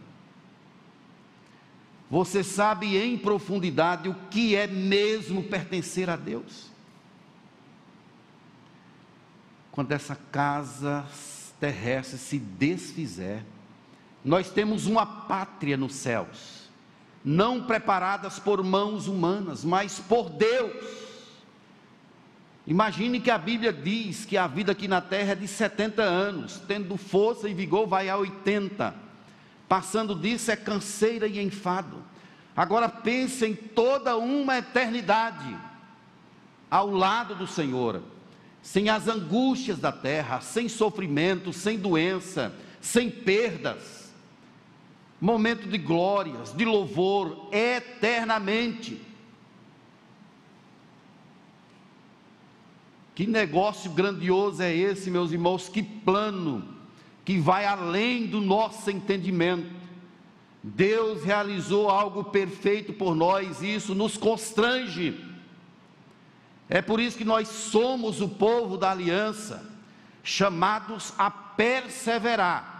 [2.11, 6.69] Você sabe em profundidade o que é mesmo pertencer a Deus?
[9.79, 11.05] Quando essa casa
[11.57, 13.45] terrestre se desfizer,
[14.25, 16.69] nós temos uma pátria nos céus,
[17.23, 20.83] não preparadas por mãos humanas, mas por Deus
[22.67, 26.61] Imagine que a Bíblia diz que a vida aqui na terra é de 70 anos,
[26.67, 28.93] tendo força e vigor vai a 80.
[29.69, 32.03] Passando disso é canseira e enfado.
[32.53, 35.55] Agora pense em toda uma eternidade
[36.69, 38.03] ao lado do Senhor,
[38.61, 44.13] sem as angústias da terra, sem sofrimento, sem doença, sem perdas.
[45.19, 49.01] Momento de glórias, de louvor eternamente.
[53.15, 55.67] Que negócio grandioso é esse, meus irmãos?
[55.67, 56.79] Que plano
[57.25, 59.69] que vai além do nosso entendimento.
[60.63, 65.28] Deus realizou algo perfeito por nós e isso nos constrange.
[66.69, 69.67] É por isso que nós somos o povo da aliança,
[70.23, 72.77] chamados a perseverar.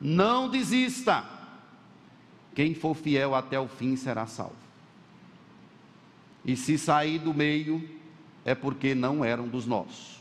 [0.00, 1.22] Não desista.
[2.54, 4.56] Quem for fiel até o fim será salvo.
[6.42, 7.86] E se sair do meio,
[8.42, 10.18] é porque não eram dos nossos.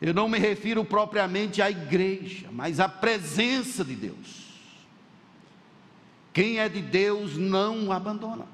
[0.00, 4.42] Eu não me refiro propriamente à igreja, mas à presença de Deus.
[6.32, 8.46] Quem é de Deus não abandona,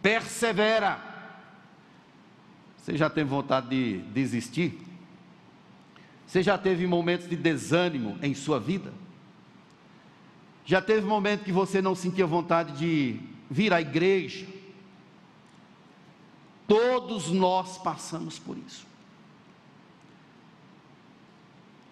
[0.00, 1.11] persevera.
[2.82, 4.78] Você já teve vontade de desistir?
[6.26, 8.92] Você já teve momentos de desânimo em sua vida?
[10.64, 14.46] Já teve momento que você não sentia vontade de vir à igreja?
[16.66, 18.84] Todos nós passamos por isso.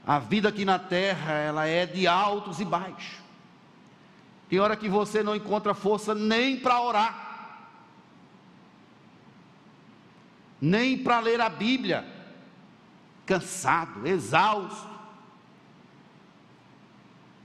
[0.04, 3.20] A vida aqui na terra, ela é de altos e baixos.
[4.48, 7.29] Tem hora que você não encontra força nem para orar,
[10.60, 12.06] nem para ler a Bíblia,
[13.24, 14.90] cansado, exausto.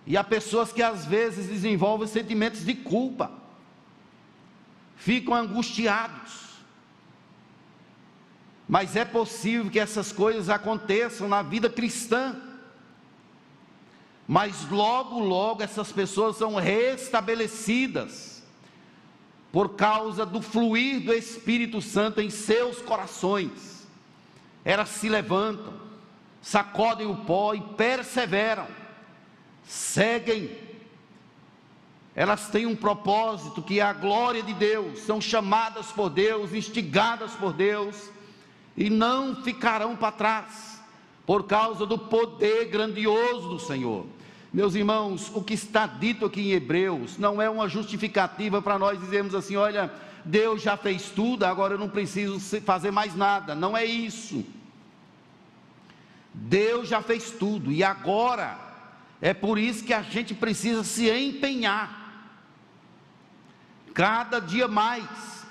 [0.05, 3.31] E há pessoas que às vezes desenvolvem sentimentos de culpa,
[4.97, 6.45] ficam angustiados.
[8.67, 12.35] Mas é possível que essas coisas aconteçam na vida cristã.
[14.27, 18.34] Mas logo, logo essas pessoas são restabelecidas
[19.55, 23.87] por causa do fluir do Espírito Santo em seus corações.
[24.65, 25.73] Elas se levantam,
[26.41, 28.67] sacodem o pó e perseveram,
[29.63, 30.51] seguem.
[32.13, 37.31] Elas têm um propósito que é a glória de Deus, são chamadas por Deus, instigadas
[37.31, 38.09] por Deus
[38.75, 40.83] e não ficarão para trás,
[41.25, 44.05] por causa do poder grandioso do Senhor.
[44.55, 48.97] Meus irmãos, o que está dito aqui em Hebreus não é uma justificativa para nós
[48.97, 49.93] dizermos assim: olha,
[50.23, 53.53] Deus já fez tudo, agora eu não preciso fazer mais nada.
[53.53, 54.45] Não é isso.
[56.33, 58.57] Deus já fez tudo e agora
[59.21, 62.23] é por isso que a gente precisa se empenhar.
[63.93, 65.43] Cada dia mais.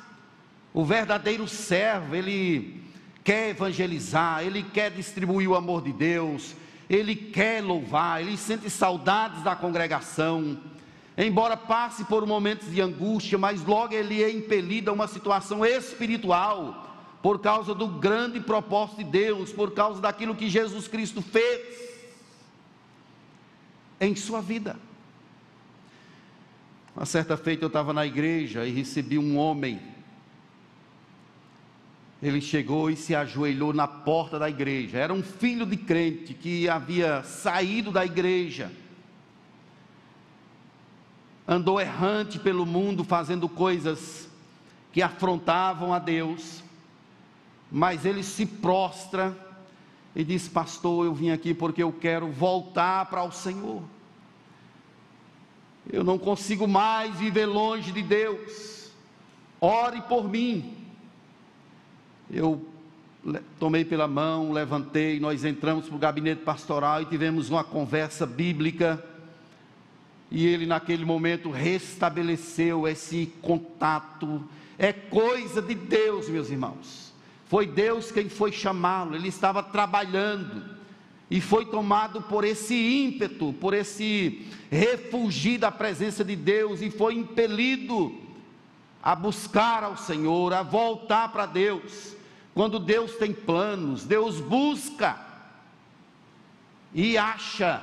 [0.72, 2.82] O verdadeiro servo, ele
[3.22, 6.56] quer evangelizar, ele quer distribuir o amor de Deus,
[6.88, 10.58] ele quer louvar, ele sente saudades da congregação.
[11.16, 16.82] Embora passe por momentos de angústia, mas logo ele é impelido a uma situação espiritual,
[17.22, 21.84] por causa do grande propósito de Deus, por causa daquilo que Jesus Cristo fez
[24.00, 24.76] em sua vida.
[26.94, 29.80] Uma certa feita eu estava na igreja e recebi um homem
[32.24, 34.96] ele chegou e se ajoelhou na porta da igreja.
[34.96, 38.72] Era um filho de crente que havia saído da igreja.
[41.46, 44.26] Andou errante pelo mundo fazendo coisas
[44.90, 46.62] que afrontavam a Deus.
[47.70, 49.36] Mas ele se prostra
[50.16, 53.82] e diz: Pastor, eu vim aqui porque eu quero voltar para o Senhor.
[55.92, 58.90] Eu não consigo mais viver longe de Deus.
[59.60, 60.83] Ore por mim.
[62.34, 62.60] Eu
[63.60, 69.02] tomei pela mão, levantei, nós entramos para o gabinete pastoral e tivemos uma conversa bíblica.
[70.32, 74.42] E ele, naquele momento, restabeleceu esse contato.
[74.76, 77.14] É coisa de Deus, meus irmãos.
[77.46, 80.74] Foi Deus quem foi chamá-lo, ele estava trabalhando.
[81.30, 87.14] E foi tomado por esse ímpeto, por esse refugir da presença de Deus, e foi
[87.14, 88.12] impelido
[89.00, 92.16] a buscar ao Senhor, a voltar para Deus.
[92.54, 95.18] Quando Deus tem planos, Deus busca
[96.94, 97.82] e acha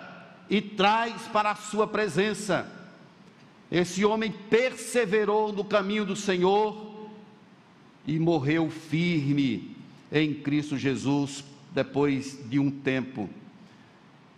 [0.50, 2.66] e traz para a sua presença.
[3.70, 7.10] Esse homem perseverou no caminho do Senhor
[8.08, 9.76] e morreu firme
[10.12, 11.44] em Cristo Jesus
[11.74, 13.30] depois de um tempo.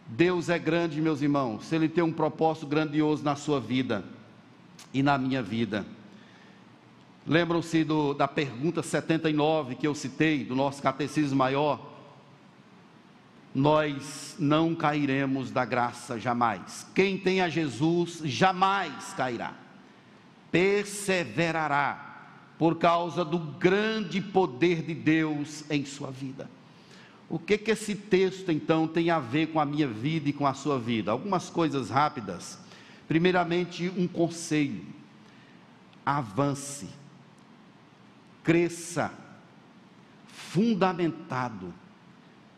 [0.08, 4.04] Deus é grande, meus irmãos, Ele tem um propósito grandioso na sua vida
[4.94, 5.86] e na minha vida.
[7.26, 7.86] Lembram-se
[8.18, 11.92] da pergunta 79 que eu citei, do nosso catecismo maior?
[13.56, 16.86] Nós não cairemos da graça jamais.
[16.94, 19.54] Quem tem a Jesus jamais cairá,
[20.52, 22.10] perseverará,
[22.58, 26.50] por causa do grande poder de Deus em sua vida.
[27.30, 30.46] O que que esse texto então tem a ver com a minha vida e com
[30.46, 31.12] a sua vida?
[31.12, 32.60] Algumas coisas rápidas.
[33.08, 34.86] Primeiramente, um conselho:
[36.06, 36.88] avance
[38.44, 39.12] cresça,
[40.28, 41.74] fundamentado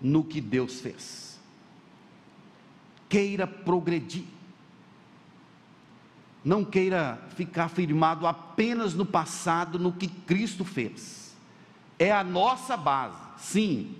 [0.02, 1.40] no que Deus fez.
[3.08, 4.26] Queira progredir.
[6.44, 11.36] Não queira ficar firmado apenas no passado, no que Cristo fez.
[11.98, 13.96] É a nossa base, sim,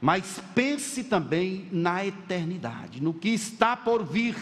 [0.00, 4.36] mas pense também na eternidade, no que está por vir.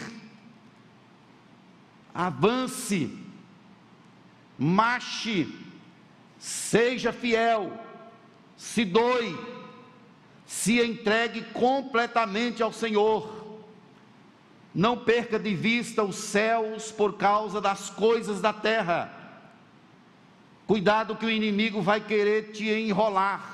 [2.13, 3.17] Avance,
[4.59, 5.64] marche,
[6.37, 7.71] seja fiel,
[8.57, 9.37] se doe,
[10.45, 13.33] se entregue completamente ao Senhor.
[14.73, 19.11] Não perca de vista os céus por causa das coisas da terra.
[20.67, 23.53] Cuidado que o inimigo vai querer te enrolar.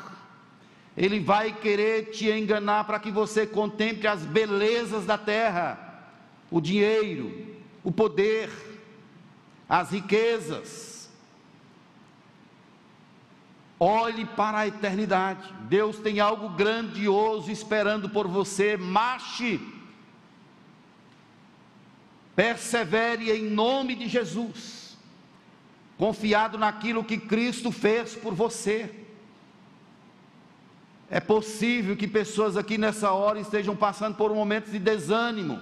[0.97, 6.03] Ele vai querer te enganar para que você contemple as belezas da terra,
[6.49, 8.49] o dinheiro, o poder,
[9.69, 11.00] as riquezas
[13.83, 15.51] Olhe para a eternidade.
[15.61, 18.77] Deus tem algo grandioso esperando por você.
[18.77, 19.59] Marche.
[22.35, 24.95] Persevere em nome de Jesus.
[25.97, 29.03] Confiado naquilo que Cristo fez por você.
[31.09, 35.59] É possível que pessoas aqui nessa hora estejam passando por momentos de desânimo.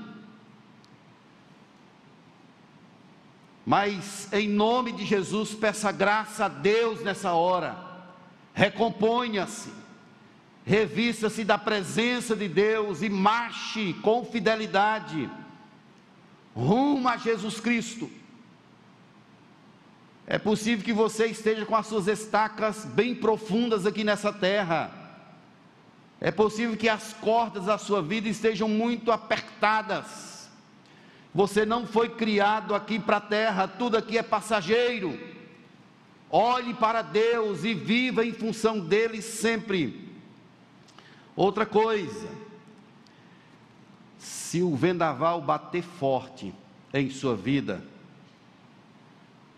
[3.66, 7.88] Mas em nome de Jesus, peça graça a Deus nessa hora
[8.60, 9.70] recomponha-se,
[10.66, 15.30] revista-se da presença de Deus e marche com fidelidade
[16.54, 18.12] rumo a Jesus Cristo.
[20.28, 24.92] É possível que você esteja com as suas estacas bem profundas aqui nessa terra.
[26.20, 30.50] É possível que as cordas da sua vida estejam muito apertadas.
[31.34, 35.39] Você não foi criado aqui para a terra, tudo aqui é passageiro.
[36.32, 40.10] Olhe para Deus e viva em função dele sempre.
[41.36, 42.30] Outra coisa,
[44.18, 46.54] Se o vendaval bater forte
[46.92, 47.84] em sua vida,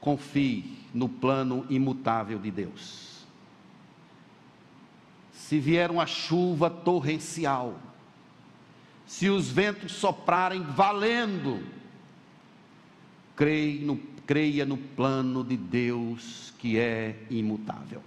[0.02, 3.26] confie no plano imutável de Deus.
[5.32, 7.80] Se vier uma chuva torrencial,
[9.06, 11.66] se os ventos soprarem valendo,
[13.36, 13.98] creia no,
[14.32, 18.02] creia no plano de Deus que é imutável.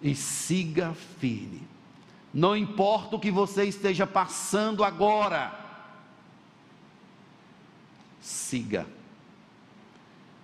[0.00, 1.66] E siga firme.
[2.32, 5.52] Não importa o que você esteja passando agora,
[8.20, 8.86] siga.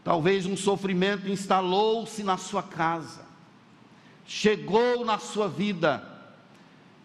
[0.03, 3.25] Talvez um sofrimento instalou-se na sua casa,
[4.27, 6.05] chegou na sua vida,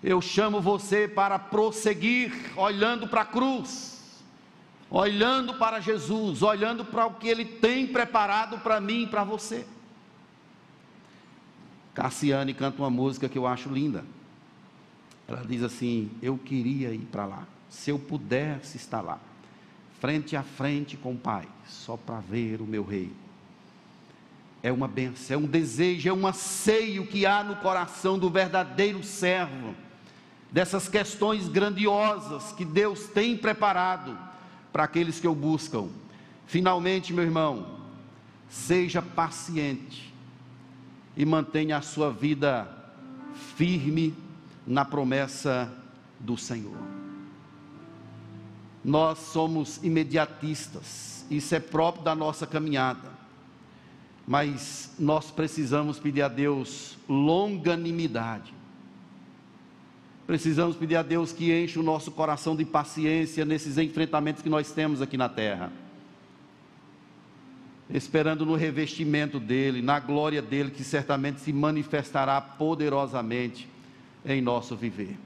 [0.02, 3.99] eu chamo você para prosseguir olhando para a cruz,
[4.90, 9.66] olhando para Jesus, olhando para o que Ele tem preparado para mim e para você.
[11.94, 14.04] Cassiane canta uma música que eu acho linda.
[15.28, 19.20] Ela diz assim: Eu queria ir para lá, se eu pudesse estar lá,
[20.00, 23.12] frente a frente com o Pai, só para ver o meu rei.
[24.62, 29.02] É uma benção, é um desejo, é um anseio que há no coração do verdadeiro
[29.04, 29.74] servo
[30.52, 34.29] dessas questões grandiosas que Deus tem preparado
[34.72, 35.88] para aqueles que o buscam.
[36.46, 37.80] Finalmente, meu irmão,
[38.50, 40.14] seja paciente
[41.16, 42.68] e mantenha a sua vida
[43.56, 44.16] firme
[44.66, 45.72] na promessa
[46.20, 46.78] do Senhor.
[48.84, 53.10] Nós somos imediatistas, isso é próprio da nossa caminhada,
[54.26, 58.59] mas nós precisamos pedir a Deus longanimidade
[60.30, 64.72] Precisamos pedir a Deus que enche o nosso coração de paciência nesses enfrentamentos que nós
[64.72, 65.72] temos aqui na terra.
[67.90, 73.68] Esperando no revestimento dele, na glória dele, que certamente se manifestará poderosamente
[74.24, 75.18] em nosso viver.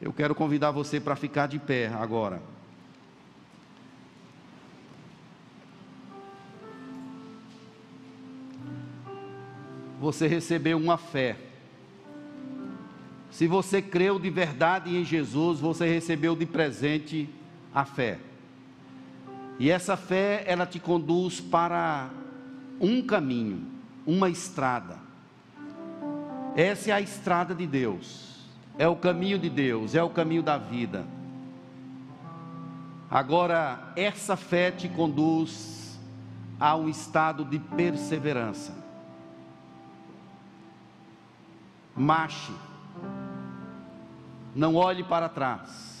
[0.00, 2.40] Eu quero convidar você para ficar de pé agora.
[10.00, 11.36] Você recebeu uma fé
[13.34, 17.28] se você creu de verdade em Jesus, você recebeu de presente
[17.74, 18.20] a fé.
[19.58, 22.10] E essa fé, ela te conduz para
[22.80, 23.66] um caminho,
[24.06, 24.98] uma estrada.
[26.54, 28.46] Essa é a estrada de Deus.
[28.78, 31.04] É o caminho de Deus, é o caminho da vida.
[33.10, 35.98] Agora, essa fé te conduz
[36.60, 38.72] a um estado de perseverança.
[41.96, 42.52] Marche
[44.54, 45.94] não olhe para trás.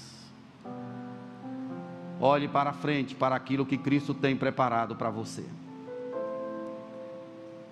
[2.20, 5.44] Olhe para frente, para aquilo que Cristo tem preparado para você.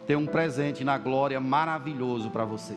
[0.06, 2.76] Tem um presente na glória maravilhoso para você.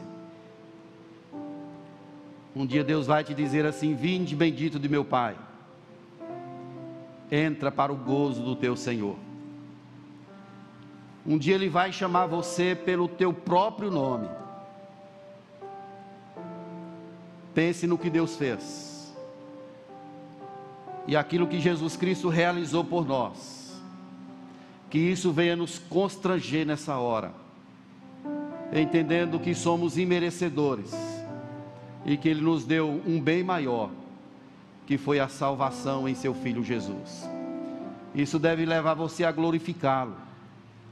[2.55, 5.35] Um dia Deus vai te dizer assim: Vinde, bendito de meu Pai.
[7.31, 9.17] Entra para o gozo do teu Senhor.
[11.25, 14.29] Um dia Ele vai chamar você pelo teu próprio nome.
[17.55, 19.15] Pense no que Deus fez.
[21.07, 23.81] E aquilo que Jesus Cristo realizou por nós.
[24.89, 27.33] Que isso venha nos constranger nessa hora.
[28.73, 30.91] Entendendo que somos imerecedores.
[32.05, 33.89] E que Ele nos deu um bem maior.
[34.85, 37.25] Que foi a salvação em seu Filho Jesus.
[38.13, 40.15] Isso deve levar você a glorificá-lo,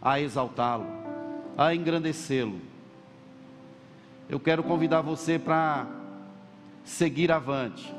[0.01, 0.85] a exaltá-lo,
[1.57, 2.59] a engrandecê-lo.
[4.27, 5.87] Eu quero convidar você para
[6.83, 7.93] seguir avante.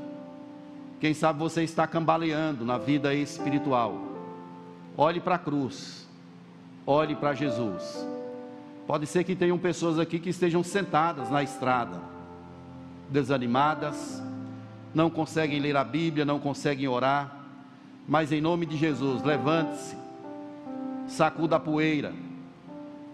[1.00, 4.00] Quem sabe você está cambaleando na vida espiritual.
[4.96, 6.08] Olhe para a cruz.
[6.86, 8.06] Olhe para Jesus.
[8.86, 12.00] Pode ser que tenham pessoas aqui que estejam sentadas na estrada,
[13.08, 14.22] desanimadas,
[14.94, 17.44] não conseguem ler a Bíblia, não conseguem orar,
[18.06, 19.96] mas em nome de Jesus, levante-se,
[21.08, 22.12] sacuda a poeira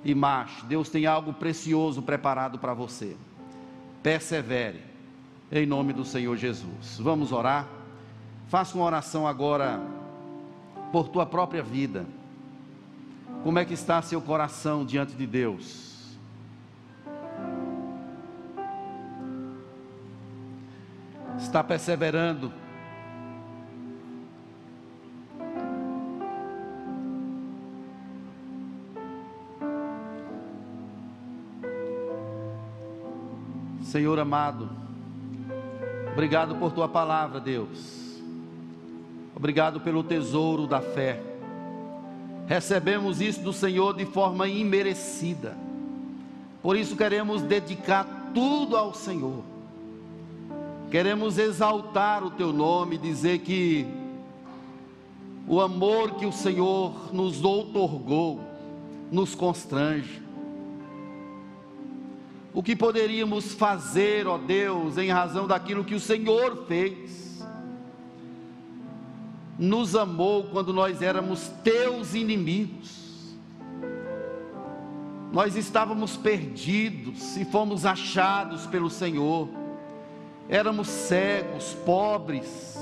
[0.05, 0.67] e marche.
[0.67, 3.17] Deus tem algo precioso preparado para você.
[4.03, 4.90] Persevere
[5.51, 6.99] em nome do Senhor Jesus.
[6.99, 7.67] Vamos orar.
[8.49, 9.81] Faça uma oração agora
[10.93, 12.07] por tua própria vida.
[13.43, 16.17] Como é que está seu coração diante de Deus?
[21.39, 22.53] Está perseverando?
[33.83, 34.71] Senhor amado,
[36.21, 38.21] Obrigado por tua palavra, Deus.
[39.35, 41.19] Obrigado pelo tesouro da fé.
[42.47, 45.57] Recebemos isso do Senhor de forma imerecida.
[46.63, 49.43] Por isso queremos dedicar tudo ao Senhor.
[50.91, 53.87] Queremos exaltar o teu nome, dizer que
[55.49, 58.41] o amor que o Senhor nos outorgou
[59.11, 60.21] nos constrange.
[62.53, 67.45] O que poderíamos fazer, ó Deus, em razão daquilo que o Senhor fez?
[69.59, 73.37] Nos amou quando nós éramos teus inimigos.
[75.33, 79.49] Nós estávamos perdidos e fomos achados pelo Senhor.
[80.49, 82.77] Éramos cegos, pobres,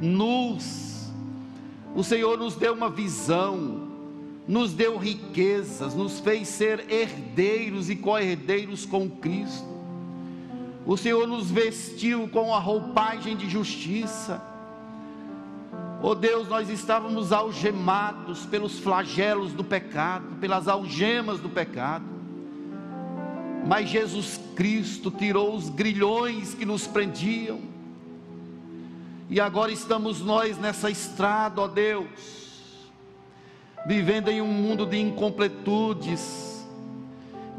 [0.00, 1.12] nus.
[1.94, 3.79] O Senhor nos deu uma visão,
[4.50, 9.64] nos deu riquezas, nos fez ser herdeiros e co-herdeiros com Cristo.
[10.84, 14.42] O Senhor nos vestiu com a roupagem de justiça.
[16.02, 22.06] Oh Deus, nós estávamos algemados pelos flagelos do pecado, pelas algemas do pecado.
[23.64, 27.60] Mas Jesus Cristo tirou os grilhões que nos prendiam.
[29.28, 32.40] E agora estamos nós nessa estrada, ó Deus
[33.86, 36.66] vivendo em um mundo de incompletudes,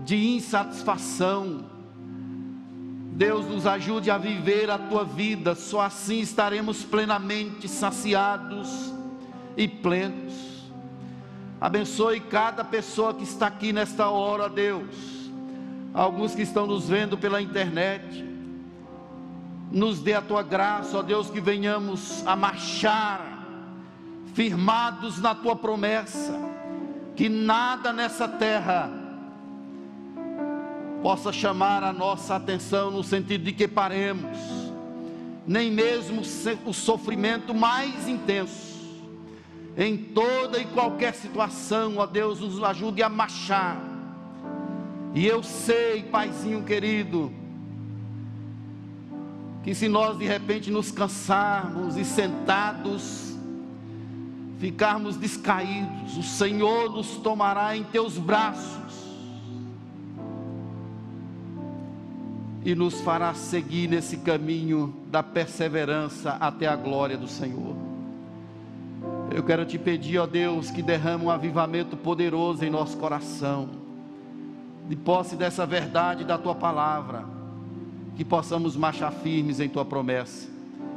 [0.04, 1.66] de insatisfação.
[3.14, 8.94] Deus nos ajude a viver a tua vida, só assim estaremos plenamente saciados
[9.58, 10.52] e plenos.
[11.60, 15.30] Abençoe cada pessoa que está aqui nesta hora, Deus.
[15.94, 18.26] Alguns que estão nos vendo pela internet.
[19.72, 23.41] Nos dê a tua graça, ó Deus, que venhamos a marchar
[24.34, 26.34] firmados na tua promessa,
[27.16, 28.90] que nada nessa terra
[31.02, 34.38] possa chamar a nossa atenção no sentido de que paremos,
[35.46, 36.22] nem mesmo
[36.66, 38.72] o sofrimento mais intenso,
[39.78, 43.78] em toda e qualquer situação, ó Deus, nos ajude a marchar.
[45.14, 47.32] E eu sei, Paizinho querido,
[49.64, 53.31] que se nós de repente nos cansarmos e sentados
[54.62, 58.94] ficarmos descaídos, o Senhor nos tomará em teus braços
[62.64, 67.76] e nos fará seguir nesse caminho da perseverança até a glória do Senhor.
[69.36, 73.68] Eu quero te pedir, ó Deus, que derrame um avivamento poderoso em nosso coração,
[74.88, 77.26] de posse dessa verdade da tua palavra,
[78.16, 80.48] que possamos marchar firmes em tua promessa,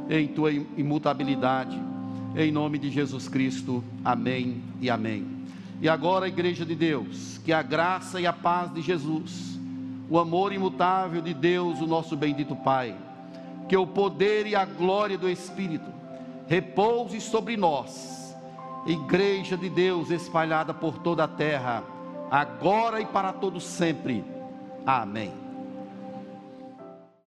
[0.07, 1.94] em tua imutabilidade
[2.35, 3.83] em nome de Jesus Cristo.
[4.03, 5.25] Amém e amém.
[5.81, 9.59] E agora, igreja de Deus, que a graça e a paz de Jesus,
[10.09, 12.95] o amor imutável de Deus, o nosso bendito Pai,
[13.67, 15.91] que o poder e a glória do Espírito
[16.47, 18.35] repouse sobre nós,
[18.85, 21.83] igreja de Deus espalhada por toda a terra,
[22.29, 24.23] agora e para todo sempre.
[24.85, 25.44] Amém.